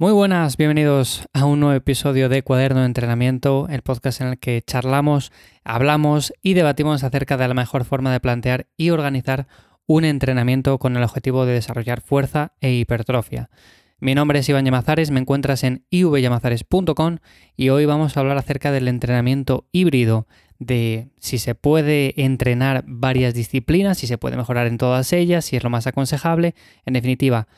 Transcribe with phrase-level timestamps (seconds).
[0.00, 4.38] Muy buenas, bienvenidos a un nuevo episodio de Cuaderno de Entrenamiento, el podcast en el
[4.38, 5.30] que charlamos,
[5.62, 9.46] hablamos y debatimos acerca de la mejor forma de plantear y organizar
[9.84, 13.50] un entrenamiento con el objetivo de desarrollar fuerza e hipertrofia.
[13.98, 17.18] Mi nombre es Iván Llamazares, me encuentras en ivyamazares.com
[17.54, 20.26] y hoy vamos a hablar acerca del entrenamiento híbrido,
[20.58, 25.56] de si se puede entrenar varias disciplinas, si se puede mejorar en todas ellas, si
[25.56, 26.54] es lo más aconsejable,
[26.86, 27.48] en definitiva,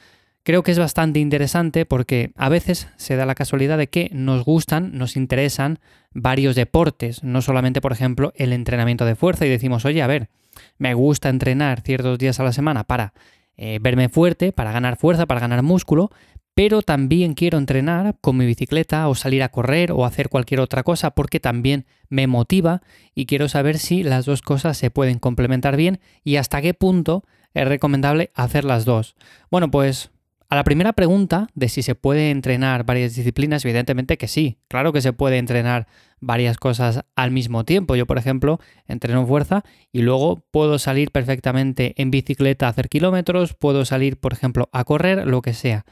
[0.44, 4.44] Creo que es bastante interesante porque a veces se da la casualidad de que nos
[4.44, 5.78] gustan, nos interesan
[6.12, 10.30] varios deportes, no solamente, por ejemplo, el entrenamiento de fuerza y decimos, oye, a ver,
[10.78, 13.14] me gusta entrenar ciertos días a la semana para
[13.56, 16.10] eh, verme fuerte, para ganar fuerza, para ganar músculo,
[16.54, 20.82] pero también quiero entrenar con mi bicicleta o salir a correr o hacer cualquier otra
[20.82, 22.82] cosa porque también me motiva
[23.14, 27.22] y quiero saber si las dos cosas se pueden complementar bien y hasta qué punto
[27.54, 29.14] es recomendable hacer las dos.
[29.50, 30.10] Bueno, pues
[30.52, 34.92] a la primera pregunta de si se puede entrenar varias disciplinas, evidentemente que sí, claro
[34.92, 35.86] que se puede entrenar
[36.20, 37.96] varias cosas al mismo tiempo.
[37.96, 43.54] Yo, por ejemplo, entreno fuerza y luego puedo salir perfectamente en bicicleta a hacer kilómetros,
[43.54, 45.86] puedo salir, por ejemplo, a correr, lo que sea.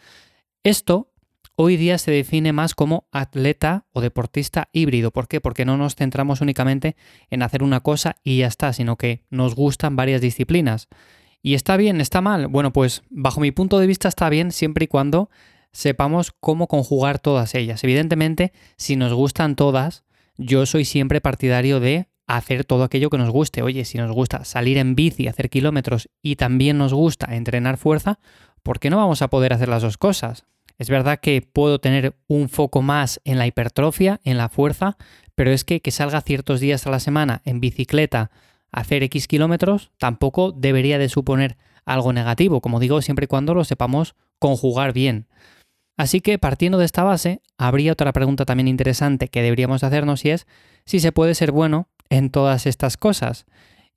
[0.62, 1.11] Esto
[1.55, 5.11] hoy día se define más como atleta o deportista híbrido.
[5.11, 5.41] ¿Por qué?
[5.41, 6.97] Porque no nos centramos únicamente
[7.31, 10.89] en hacer una cosa y ya está, sino que nos gustan varias disciplinas.
[11.43, 12.01] ¿Y está bien?
[12.01, 12.49] ¿Está mal?
[12.49, 15.31] Bueno, pues bajo mi punto de vista está bien siempre y cuando
[15.73, 17.83] sepamos cómo conjugar todas ellas.
[17.85, 20.05] Evidentemente, si nos gustan todas,
[20.37, 23.63] yo soy siempre partidario de hacer todo aquello que nos guste.
[23.63, 28.19] Oye, si nos gusta salir en bici, hacer kilómetros y también nos gusta entrenar fuerza,
[28.63, 30.45] ¿por qué no vamos a poder hacer las dos cosas?
[30.79, 34.97] Es verdad que puedo tener un foco más en la hipertrofia, en la fuerza,
[35.35, 38.31] pero es que que salga ciertos días a la semana en bicicleta
[38.73, 43.65] hacer X kilómetros tampoco debería de suponer algo negativo, como digo, siempre y cuando lo
[43.65, 45.27] sepamos conjugar bien.
[45.97, 50.31] Así que partiendo de esta base, habría otra pregunta también interesante que deberíamos hacernos y
[50.31, 50.47] es
[50.87, 53.47] si se puede ser bueno en todas estas cosas.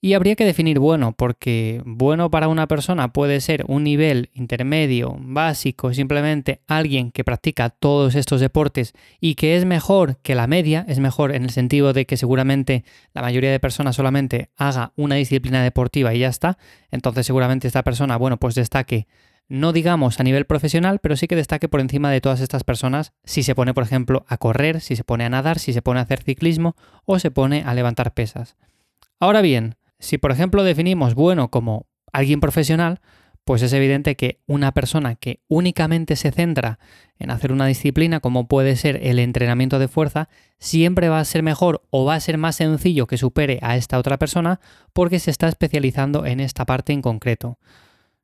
[0.05, 5.15] Y habría que definir bueno, porque bueno para una persona puede ser un nivel intermedio,
[5.17, 8.91] básico, simplemente alguien que practica todos estos deportes
[9.21, 12.83] y que es mejor que la media, es mejor en el sentido de que seguramente
[13.13, 16.57] la mayoría de personas solamente haga una disciplina deportiva y ya está.
[16.91, 19.07] Entonces seguramente esta persona, bueno, pues destaque
[19.47, 23.13] no digamos a nivel profesional, pero sí que destaque por encima de todas estas personas
[23.23, 26.01] si se pone, por ejemplo, a correr, si se pone a nadar, si se pone
[26.01, 26.75] a hacer ciclismo
[27.05, 28.57] o se pone a levantar pesas.
[29.17, 32.99] Ahora bien, si por ejemplo definimos bueno como alguien profesional,
[33.45, 36.79] pues es evidente que una persona que únicamente se centra
[37.19, 41.41] en hacer una disciplina como puede ser el entrenamiento de fuerza, siempre va a ser
[41.41, 44.59] mejor o va a ser más sencillo que supere a esta otra persona
[44.91, 47.57] porque se está especializando en esta parte en concreto.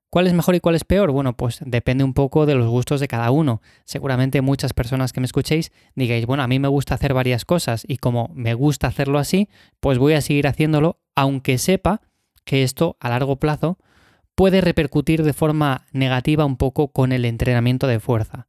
[0.09, 1.11] ¿Cuál es mejor y cuál es peor?
[1.11, 3.61] Bueno, pues depende un poco de los gustos de cada uno.
[3.85, 7.83] Seguramente muchas personas que me escuchéis digáis, bueno, a mí me gusta hacer varias cosas
[7.87, 9.49] y como me gusta hacerlo así,
[9.79, 12.01] pues voy a seguir haciéndolo, aunque sepa
[12.43, 13.77] que esto a largo plazo
[14.33, 18.47] puede repercutir de forma negativa un poco con el entrenamiento de fuerza.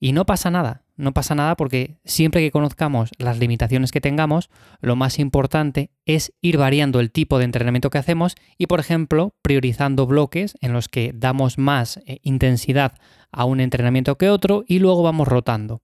[0.00, 4.50] Y no pasa nada, no pasa nada porque siempre que conozcamos las limitaciones que tengamos,
[4.80, 9.34] lo más importante es ir variando el tipo de entrenamiento que hacemos y, por ejemplo,
[9.42, 12.94] priorizando bloques en los que damos más eh, intensidad
[13.30, 15.82] a un entrenamiento que otro y luego vamos rotando.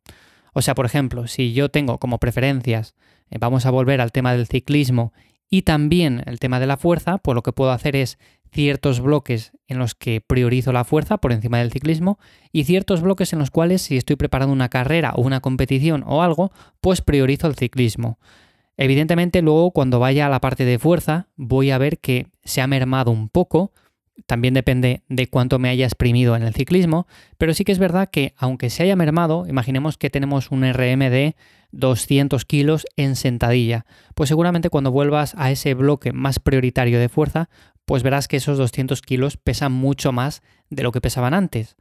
[0.55, 2.95] O sea, por ejemplo, si yo tengo como preferencias,
[3.31, 5.13] eh, vamos a volver al tema del ciclismo
[5.49, 8.19] y también el tema de la fuerza, pues lo que puedo hacer es
[8.53, 12.19] ciertos bloques en los que priorizo la fuerza por encima del ciclismo
[12.53, 16.23] y ciertos bloques en los cuales si estoy preparando una carrera o una competición o
[16.23, 18.19] algo, pues priorizo el ciclismo.
[18.77, 22.67] Evidentemente luego cuando vaya a la parte de fuerza voy a ver que se ha
[22.67, 23.73] mermado un poco,
[24.27, 27.07] también depende de cuánto me haya exprimido en el ciclismo,
[27.39, 31.11] pero sí que es verdad que aunque se haya mermado, imaginemos que tenemos un RM
[31.11, 31.37] de
[31.73, 37.49] 200 kilos en sentadilla, pues seguramente cuando vuelvas a ese bloque más prioritario de fuerza,
[37.85, 41.77] pues verás que esos 200 kilos pesan mucho más de lo que pesaban antes.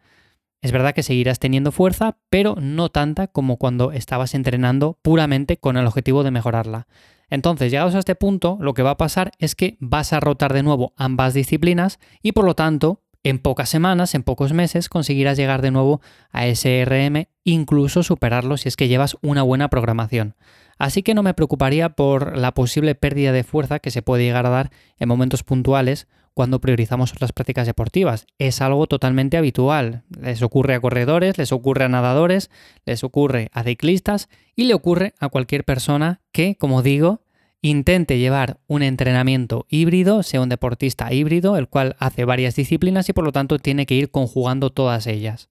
[0.61, 5.75] Es verdad que seguirás teniendo fuerza, pero no tanta como cuando estabas entrenando puramente con
[5.75, 6.87] el objetivo de mejorarla.
[7.29, 10.53] Entonces, llegados a este punto, lo que va a pasar es que vas a rotar
[10.53, 15.37] de nuevo ambas disciplinas y por lo tanto, en pocas semanas, en pocos meses, conseguirás
[15.37, 16.01] llegar de nuevo
[16.31, 20.35] a ese RM, incluso superarlo si es que llevas una buena programación.
[20.77, 24.47] Así que no me preocuparía por la posible pérdida de fuerza que se puede llegar
[24.47, 28.25] a dar en momentos puntuales cuando priorizamos otras prácticas deportivas.
[28.39, 30.03] Es algo totalmente habitual.
[30.19, 32.49] Les ocurre a corredores, les ocurre a nadadores,
[32.85, 37.21] les ocurre a ciclistas y le ocurre a cualquier persona que, como digo,
[37.61, 43.13] intente llevar un entrenamiento híbrido, sea un deportista híbrido, el cual hace varias disciplinas y
[43.13, 45.49] por lo tanto tiene que ir conjugando todas ellas.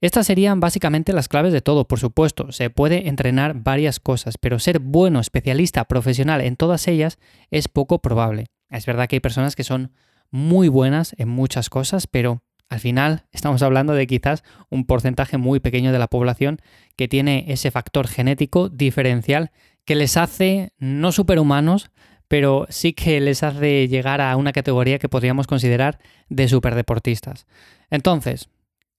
[0.00, 2.52] Estas serían básicamente las claves de todo, por supuesto.
[2.52, 7.18] Se puede entrenar varias cosas, pero ser bueno, especialista, profesional en todas ellas
[7.50, 8.46] es poco probable.
[8.70, 9.92] Es verdad que hay personas que son
[10.30, 15.60] muy buenas en muchas cosas, pero al final estamos hablando de quizás un porcentaje muy
[15.60, 16.60] pequeño de la población
[16.96, 19.50] que tiene ese factor genético diferencial
[19.90, 21.90] que les hace no superhumanos,
[22.28, 25.98] pero sí que les hace llegar a una categoría que podríamos considerar
[26.28, 27.48] de superdeportistas.
[27.90, 28.48] Entonces,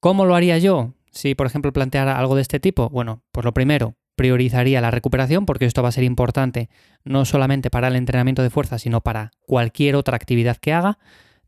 [0.01, 0.95] ¿Cómo lo haría yo?
[1.11, 5.45] Si, por ejemplo, planteara algo de este tipo, bueno, pues lo primero, priorizaría la recuperación
[5.45, 6.69] porque esto va a ser importante
[7.03, 10.97] no solamente para el entrenamiento de fuerza, sino para cualquier otra actividad que haga.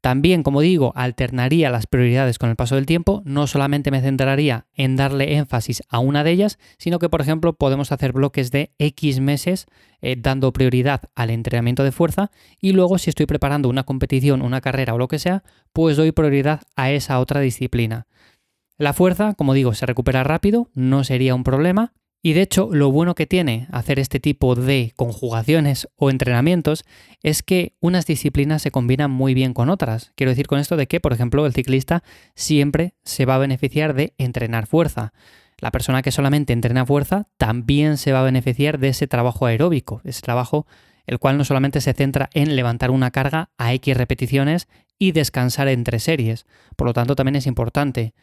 [0.03, 4.65] También, como digo, alternaría las prioridades con el paso del tiempo, no solamente me centraría
[4.73, 8.73] en darle énfasis a una de ellas, sino que, por ejemplo, podemos hacer bloques de
[8.79, 9.65] X meses
[10.01, 14.59] eh, dando prioridad al entrenamiento de fuerza y luego si estoy preparando una competición, una
[14.59, 18.05] carrera o lo que sea, pues doy prioridad a esa otra disciplina.
[18.77, 21.93] La fuerza, como digo, se recupera rápido, no sería un problema.
[22.25, 26.85] Y de hecho, lo bueno que tiene hacer este tipo de conjugaciones o entrenamientos
[27.21, 30.13] es que unas disciplinas se combinan muy bien con otras.
[30.15, 32.01] Quiero decir con esto de que, por ejemplo, el ciclista
[32.33, 35.11] siempre se va a beneficiar de entrenar fuerza.
[35.59, 39.99] La persona que solamente entrena fuerza también se va a beneficiar de ese trabajo aeróbico,
[40.05, 40.65] ese trabajo
[41.05, 45.67] el cual no solamente se centra en levantar una carga a X repeticiones y descansar
[45.67, 46.45] entre series.
[46.77, 48.13] Por lo tanto, también es importante.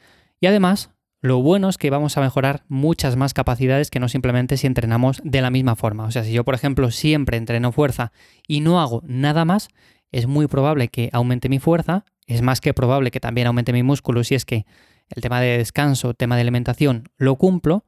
[0.40, 0.88] Y además,
[1.20, 5.20] lo bueno es que vamos a mejorar muchas más capacidades que no simplemente si entrenamos
[5.22, 6.04] de la misma forma.
[6.04, 8.12] O sea, si yo, por ejemplo, siempre entreno fuerza
[8.46, 9.68] y no hago nada más,
[10.12, 13.82] es muy probable que aumente mi fuerza, es más que probable que también aumente mi
[13.82, 14.64] músculo si es que
[15.10, 17.84] el tema de descanso, tema de alimentación, lo cumplo,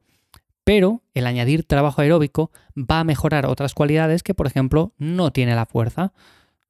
[0.63, 5.55] pero el añadir trabajo aeróbico va a mejorar otras cualidades que, por ejemplo, no tiene
[5.55, 6.13] la fuerza.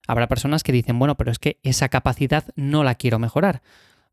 [0.07, 3.61] Habrá personas que dicen, bueno, pero es que esa capacidad no la quiero mejorar.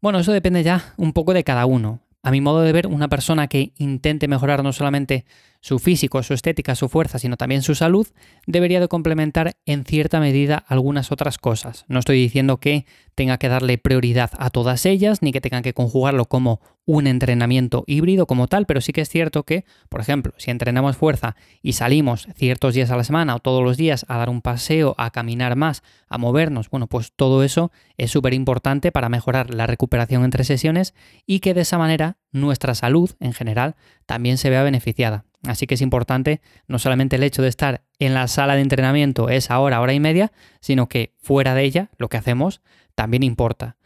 [0.00, 2.00] Bueno, eso depende ya un poco de cada uno.
[2.22, 5.24] A mi modo de ver, una persona que intente mejorar no solamente
[5.60, 8.06] su físico, su estética, su fuerza, sino también su salud,
[8.46, 11.84] debería de complementar en cierta medida algunas otras cosas.
[11.88, 15.74] No estoy diciendo que tenga que darle prioridad a todas ellas, ni que tengan que
[15.74, 20.32] conjugarlo como un entrenamiento híbrido como tal, pero sí que es cierto que, por ejemplo,
[20.38, 24.16] si entrenamos fuerza y salimos ciertos días a la semana o todos los días a
[24.16, 28.90] dar un paseo, a caminar más, a movernos, bueno, pues todo eso es súper importante
[28.90, 30.94] para mejorar la recuperación entre sesiones
[31.26, 33.76] y que de esa manera nuestra salud en general
[34.06, 35.24] también se vea beneficiada.
[35.46, 39.30] Así que es importante no solamente el hecho de estar en la sala de entrenamiento
[39.30, 42.60] esa hora, hora y media, sino que fuera de ella lo que hacemos
[42.94, 43.76] también importa.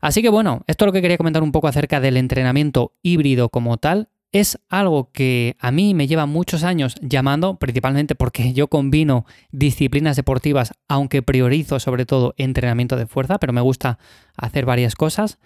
[0.00, 3.50] Así que bueno, esto es lo que quería comentar un poco acerca del entrenamiento híbrido
[3.50, 4.08] como tal.
[4.32, 10.16] Es algo que a mí me lleva muchos años llamando, principalmente porque yo combino disciplinas
[10.16, 13.98] deportivas, aunque priorizo sobre todo entrenamiento de fuerza, pero me gusta
[14.34, 15.38] hacer varias cosas.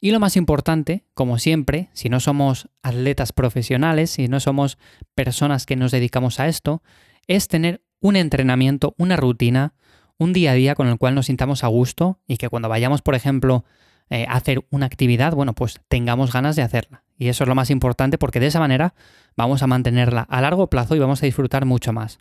[0.00, 4.78] Y lo más importante, como siempre, si no somos atletas profesionales, si no somos
[5.14, 6.82] personas que nos dedicamos a esto,
[7.26, 9.74] es tener un entrenamiento, una rutina,
[10.18, 13.02] un día a día con el cual nos sintamos a gusto y que cuando vayamos,
[13.02, 13.64] por ejemplo,
[14.08, 17.02] eh, a hacer una actividad, bueno, pues tengamos ganas de hacerla.
[17.18, 18.94] Y eso es lo más importante porque de esa manera
[19.36, 22.18] vamos a mantenerla a largo plazo y vamos a disfrutar mucho más.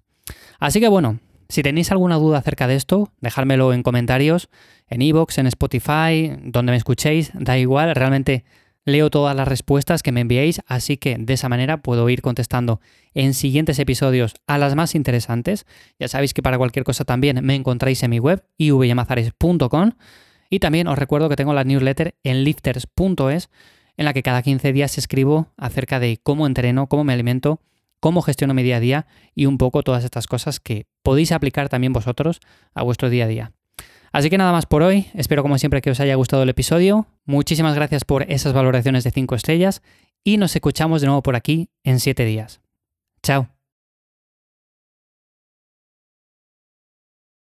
[0.59, 4.49] Así que bueno, si tenéis alguna duda acerca de esto, dejármelo en comentarios,
[4.87, 8.45] en iVoox, en Spotify, donde me escuchéis, da igual, realmente
[8.85, 12.79] leo todas las respuestas que me enviéis, así que de esa manera puedo ir contestando
[13.13, 15.65] en siguientes episodios a las más interesantes.
[15.99, 19.91] Ya sabéis que para cualquier cosa también me encontráis en mi web, ivyamazares.com,
[20.49, 23.49] y también os recuerdo que tengo la newsletter en lifters.es,
[23.97, 27.61] en la que cada 15 días escribo acerca de cómo entreno, cómo me alimento,
[27.99, 31.69] cómo gestiono mi día a día y un poco todas estas cosas que podéis aplicar
[31.69, 32.39] también vosotros
[32.73, 33.51] a vuestro día a día.
[34.15, 37.05] Así que nada más por hoy, espero como siempre que os haya gustado el episodio,
[37.25, 39.81] muchísimas gracias por esas valoraciones de 5 estrellas
[40.23, 42.61] y nos escuchamos de nuevo por aquí en 7 días.
[43.21, 43.54] Chao.